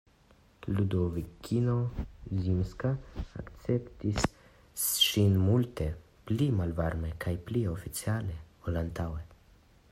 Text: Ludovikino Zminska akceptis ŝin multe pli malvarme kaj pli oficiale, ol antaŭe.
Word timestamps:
Ludovikino 0.77 1.75
Zminska 2.45 2.93
akceptis 3.41 4.25
ŝin 5.03 5.37
multe 5.49 5.87
pli 6.31 6.51
malvarme 6.61 7.15
kaj 7.27 7.35
pli 7.51 7.63
oficiale, 7.77 8.39
ol 8.67 8.85
antaŭe. 8.87 9.27